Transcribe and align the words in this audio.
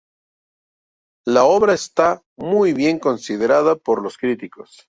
La 1.27 1.43
obra 1.43 1.75
está 1.75 2.23
muy 2.35 2.73
bien 2.73 2.97
considerada 2.97 3.75
por 3.75 4.01
los 4.01 4.17
críticos. 4.17 4.79